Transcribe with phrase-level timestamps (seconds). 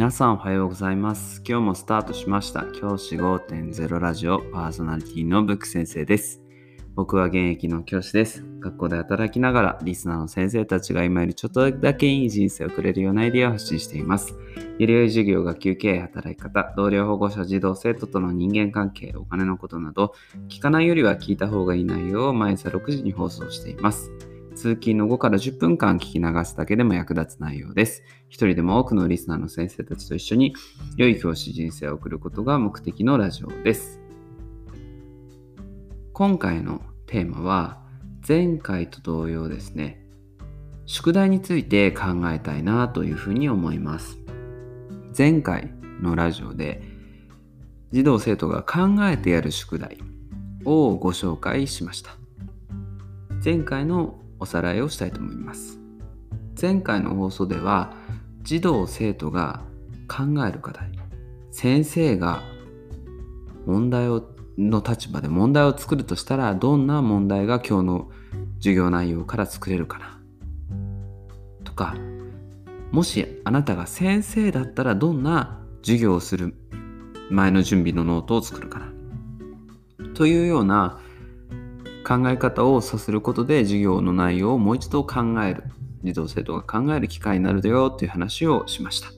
[0.00, 1.42] 皆さんおはようございます。
[1.46, 2.64] 今日もスタートしました。
[2.72, 6.40] 教師5.0ラジオパーソナリティのブック先生です。
[6.94, 8.42] 僕は現役の教師です。
[8.60, 14.32] 学校で働きながらリスナーの先生たちが今よりちょっとだけいい人生をくれるようなアイデアを発信しています。
[14.78, 20.14] より良い授業、学級経営、働き方、同僚保護者、児童、生徒との人間関係、お金のことなど、
[20.48, 24.10] 聞かないよりは聞いた方がいい内容を毎朝6時に放送しています。
[24.60, 28.02] 通勤の5から10分間聞き流すだけでも役立つ内容です。
[28.28, 30.54] 一人でも多くのリスナーの先生たちと一緒に
[30.98, 33.98] 良い教師人生を送ることが目的のラジオです。
[36.12, 37.80] 今回のテーマは
[38.28, 40.04] 前回と同様ですね、
[40.84, 44.18] 宿題について考えたいなというふうに思います。
[45.16, 46.82] 前回のラジオで
[47.92, 49.96] 児童生徒が考えてやる宿題
[50.66, 52.10] をご紹介しました。
[53.42, 55.78] 前回のおさらいをしたいと思います。
[56.60, 57.92] 前回の放送では
[58.42, 59.62] 児童生徒が
[60.08, 60.90] 考える課題
[61.52, 62.42] 先生が
[63.66, 64.28] 問題を
[64.58, 68.10] の立場で問題を作るとしたらどんな問題が今日の
[68.56, 70.20] 授業内容から作れるかな？
[71.64, 71.94] とか
[72.90, 76.54] もしあなたが先生だったらどんな授業をする
[77.30, 78.92] 前の準備のノートを作るかな？
[80.14, 81.00] というような
[82.06, 85.64] 考え方をさせることで授業の内容をもう一度考える。
[86.02, 89.08] 児童生徒が考える機会になるだよという話をしました。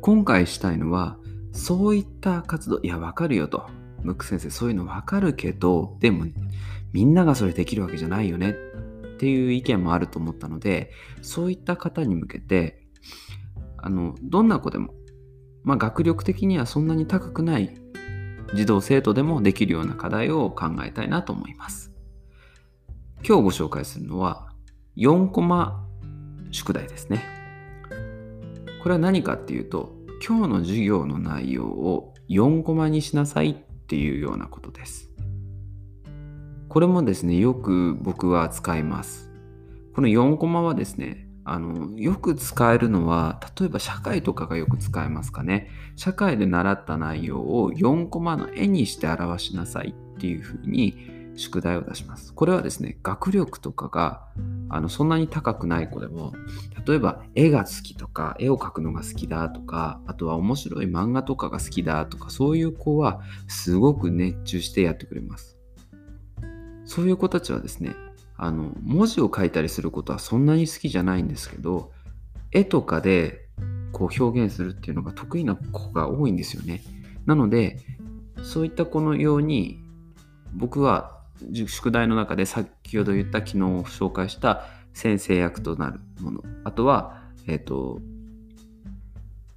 [0.00, 1.18] 今回したいのは
[1.52, 3.66] そういった活動いやわかるよと。
[4.02, 6.26] ムック先生そういうのわかるけどでも
[6.92, 8.54] みんながそれできるわけじゃないよね。
[9.14, 12.86] っていう意見もあると思ったのでそういった方に向けて
[13.78, 14.94] あのどんな子でも、
[15.64, 17.74] まあ、学力的にはそんなに高くない
[18.54, 21.92] 児童生徒でもできるような課題を考えたいなと思います。
[23.26, 24.48] 今日ご紹介するのは
[24.96, 25.84] 4コマ
[26.50, 27.24] 宿題ですね。
[28.82, 29.92] これは何かっていうと
[30.26, 33.54] 今日の授業の内容を4コマにしなさいっ
[33.86, 35.10] ていうようなことです。
[36.68, 39.30] これもですね、よく僕は使います。
[39.94, 45.70] この4コマはですね、あのよく使えるのは例えば社会とかがよく使えますかね。
[45.94, 52.34] 社会で習った内容を4コマの絵にして表しなさいっていうふうに宿題を出します。
[52.34, 54.26] これはですね学力とかが
[54.68, 56.32] あのそんなに高くない子でも
[56.84, 65.56] 例えば絵が好きとか絵を描くのが好きだとかあとは面白い漫画とかが好きだとかそういう子はすごく熱中してやってくれます。
[66.84, 67.94] そういう子たちはですね
[68.38, 71.92] あの文字を書いたりすることはそんなに好きじゃないんですけど
[72.52, 73.46] 絵とかで
[73.92, 76.82] こう表現するっていうのが得意な子が多いんですよね。
[77.24, 77.78] なので
[78.42, 79.80] そういった子のように
[80.54, 81.16] 僕は
[81.54, 88.00] 宿題の中で先ほど言った昨日紹介した先生役となるものあとは、えっ、ー、と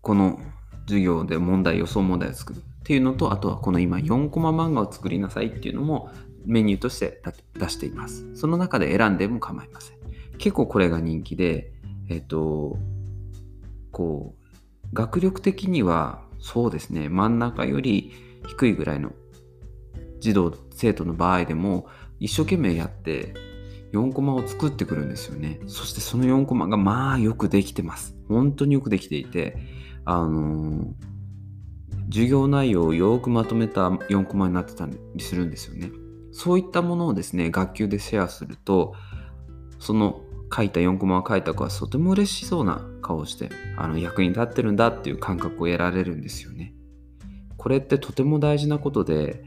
[0.00, 0.40] この
[0.86, 6.10] 授業で問題予想問題を作るっていうのとあとはこの今4コマ漫画を作りなさいっていうのも
[6.44, 7.22] メニューとして
[7.54, 8.34] 出しています。
[8.34, 9.96] その中で選んでも構いません。
[10.38, 11.72] 結構これが人気で、
[12.08, 12.78] えっ、と、
[13.90, 14.42] こう、
[14.92, 18.12] 学力的にはそうですね、真ん中より
[18.46, 19.12] 低いぐらいの
[20.20, 21.86] 児童、生徒の場合でも
[22.18, 23.34] 一生懸命やって
[23.92, 25.60] 4コマを作ってくるんですよね。
[25.66, 28.16] そしてその4コマがまあよくできてます。
[28.28, 29.56] 本当によくできていて、
[30.04, 30.92] あのー、
[32.06, 35.90] 授業内容をよくまとめた4コマになってたりするんですよね。
[36.32, 38.94] そういったものをですね、学級でシェアすると、
[39.78, 40.22] その
[40.54, 46.74] 書いた4コマを書いた子はとても嬉しそうな顔をして、あの役に立ってるんだっていう感覚を得られるんですよね。
[47.56, 49.44] これってとても大事なことで、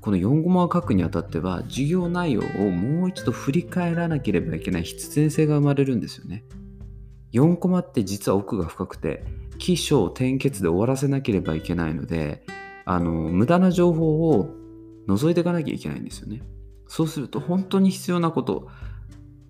[0.00, 6.44] この4コマを書くにあたっては、授業内容をもう一度振り返らなければいけない必然性が生まれるんですよね。
[7.32, 9.24] 4コマって実は奥が深くて、
[9.58, 12.44] 起承転結で終わらせなければいけないので、
[12.84, 14.50] あの無駄な情報を
[15.08, 16.42] 覗いていかなきゃいけないんですよね。
[16.88, 18.68] そうすると本当に必要なこと、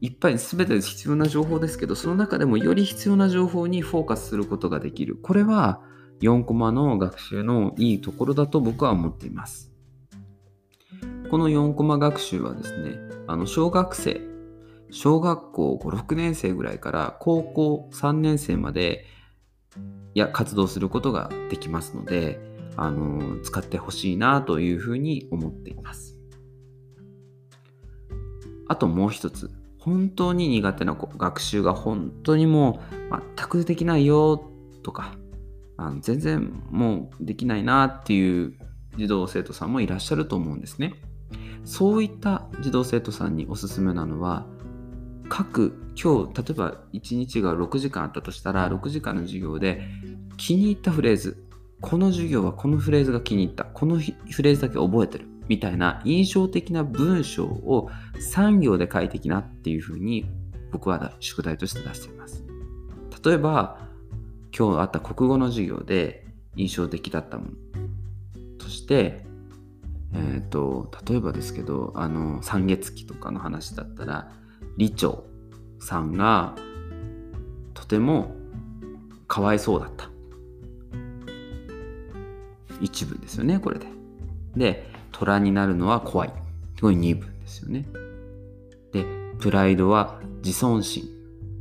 [0.01, 5.17] いっぱい全て必要な情報ですけど、その中でもより必要な情報にフォーカスすることができる。
[5.17, 5.81] これは
[6.21, 9.73] 4コマの学習のいいところだと僕は思っています。
[11.31, 14.21] この4コマ学習はですね、あの小学生、
[14.91, 19.07] 小学校5、6年生ぐらいから高校3年生まで
[20.15, 26.17] や活動することができますので、あの使ってほしいなというふうに思っています。
[28.69, 34.43] あともう一つ、本当に苦手な子、学習が本当にもう全くできないよ
[34.83, 35.17] とか、
[35.77, 38.55] あの全然もうできないなっていう
[38.97, 40.95] 児童生徒さんもいらっしゃると思うんですね。
[41.65, 44.47] そういった児童生徒さんにおすすめなのは、
[45.29, 49.83] 各今日例えば1日が6時間あったとしたら6時間の授業で
[50.37, 51.43] 気に入ったフレーズ
[51.83, 53.65] この授業はこのフレーズが気に入った。
[53.65, 55.29] このフレーズだけ覚えてる。
[55.49, 57.91] みたいな印象的な文章を
[58.33, 60.25] 3行で書いてきなっていうふうに
[60.71, 62.45] 僕は宿題として出しています。
[63.23, 63.79] 例えば
[64.57, 66.25] 今日あった国語の授業で
[66.57, 67.51] 印象的だったもの。
[68.59, 69.27] として
[70.15, 74.31] えーと、例えばですけどあの三月期とかの話だったら
[74.79, 75.25] 李長
[75.81, 76.55] さんが
[77.75, 78.35] とても
[79.27, 80.12] かわいそうだった。
[82.83, 83.87] 一文ですよねこれで。
[84.57, 86.33] で虎になるのは怖い
[86.81, 87.87] これ二文ですよね。
[88.93, 89.07] で
[89.39, 91.07] プライドは自尊心っ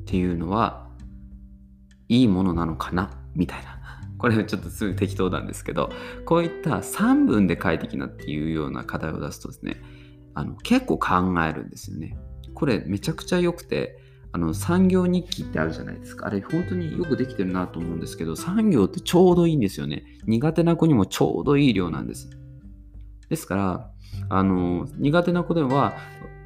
[0.05, 0.87] ていうのは
[2.09, 3.11] いいものなのかな？
[3.35, 3.79] みたいな
[4.17, 5.89] これちょっとすぐ適当なんですけど、
[6.25, 9.81] こういった3文で書いてきなっていうような課題を出すとですね、
[10.35, 12.15] あの結構考えるんですよね。
[12.53, 13.97] これめちゃくちゃ良くて、
[14.33, 16.27] あの産業日記ってあるじゃないですか。
[16.27, 20.03] あれ本当によくできてるなと思うんですけど、産業ってちょうどいいんですよね。
[20.25, 22.29] 苦手な子にもちょうどいい量なんです。
[23.29, 23.91] ですから、
[24.29, 25.93] あの苦手な子では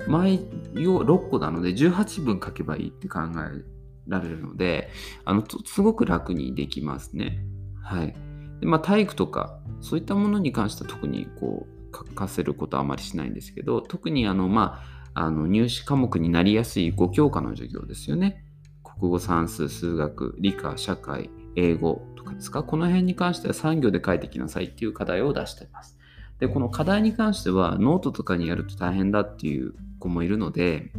[0.08, 3.64] 毎用6個なので18分書けばいいって考え
[4.08, 4.90] られるので、
[5.24, 7.40] あのすごく楽にできますね。
[7.84, 8.16] はい。
[8.60, 18.44] でまあ、体育とか、そういったものに関しては特にこう書かせることはあまりしないんですけど、特にあの、まあ、あの入試科目になりやすい5教科の授業ですよね。
[18.83, 25.97] 国語、算数、数学、理科、社会、英語とかですか、この辺に関しては産業で書いてきなさいっていう課題を出しています。
[26.39, 30.91] で、この課題に関してはノートとかにやると大変だっていう子もいるので、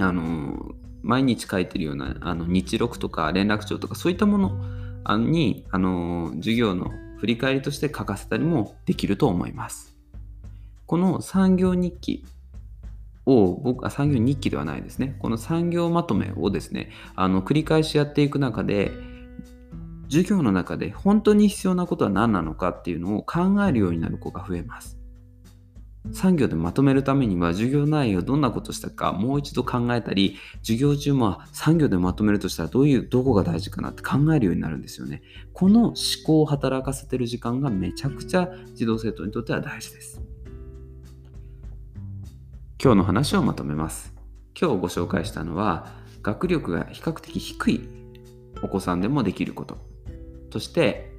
[0.00, 9.94] あの、毎日書いてるようなあの日録とか連絡帳とかそういったものに、あの授業の振り返りとして書かせたりもできると思います。
[10.86, 12.24] この産業日記
[13.26, 15.16] を僕は産業日記ではないですね。
[15.18, 18.92] この産業まとめをですね、あの繰り返しやっていく中で、
[20.08, 24.98] 授業の中で本当に必要なことは何なのかっていうのを考えるようになる子が増えます。
[26.12, 35.22] 産業でまとめるためには授業内容どんなことしたかもう一度考えたり授業中も産業でまとめるとしたらどういうどこが大事かなって考えるようになるんですよね
[35.54, 35.94] この思
[36.26, 40.20] 考を働かせてる時間がめちゃくちゃ児童生徒にとっては大事です
[42.82, 44.12] 今日の話をまとめます。
[44.60, 47.88] 今日ご紹介したのは学力が比較的低い
[48.62, 49.78] お子さんでもできること。
[50.50, 51.12] として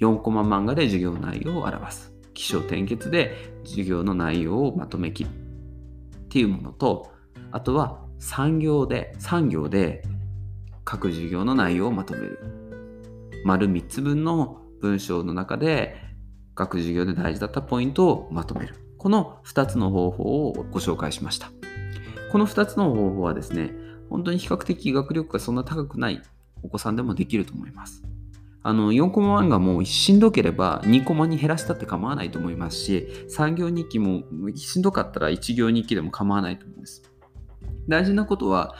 [0.00, 2.12] 4コマ漫画で授業内容を表す。
[2.34, 5.30] 起承転結で授業の内容をまとめきる。
[5.30, 7.12] っていうものと
[7.52, 10.02] あとは産業で産業で
[10.84, 12.38] 各授業の内容をまとめる。
[13.44, 15.96] 丸3つ分の文章の中で
[16.54, 18.83] 各授業で大事だったポイントをまとめる。
[19.04, 21.52] この2つの方法をご紹介しました。
[22.32, 23.70] この2つの方法はですね
[24.08, 26.22] 本当に比較的学力がそんな高くない
[26.62, 28.02] お子さんでもできると思います。
[28.62, 34.22] あの4コマ漫画もしんどければ2コマに減らしたって構わないと思いますし3行日記も
[34.54, 37.02] しんどかったら1行日記でも構わないと思うんです。
[37.86, 38.74] 大事なことは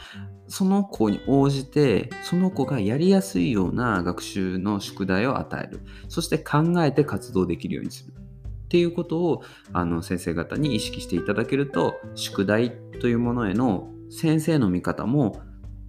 [0.47, 5.81] その子に応じてその子がやりやすいような学習の宿題を与える。
[6.09, 8.24] そして考えて活動できるようにする。
[8.65, 15.41] っていうことをあの先生方に意識していただけると宿題というものへの先生の見方も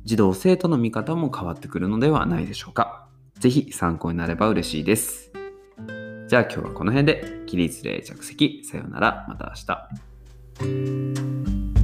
[0.04, 3.08] 児童生徒の見方も変わってくるのではないでしょうか。
[3.40, 5.32] 是非参考になれば嬉しいです。
[6.28, 9.54] じゃあ今日はこの辺で起立例着席さようならまた
[10.60, 11.75] 明日。